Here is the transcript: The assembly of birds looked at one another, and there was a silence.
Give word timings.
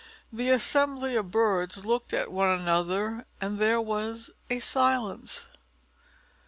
The 0.33 0.49
assembly 0.49 1.15
of 1.15 1.29
birds 1.29 1.85
looked 1.85 2.11
at 2.11 2.31
one 2.31 2.49
another, 2.59 3.27
and 3.39 3.59
there 3.59 3.79
was 3.79 4.31
a 4.49 4.59
silence. 4.59 5.45